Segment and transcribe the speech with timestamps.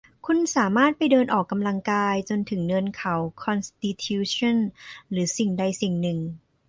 [0.25, 4.57] คุณสามารถไปเดินออกกำลังกายจนถึงเนินเขาคอนสติทิวชั่น
[5.11, 6.19] หรือสิ่งใดสิ่งหนึ่ง